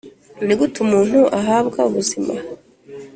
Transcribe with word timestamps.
nigute 0.45 0.77
umuntu 0.85 1.19
abaho 1.37 1.81
ubuzima 1.89 2.33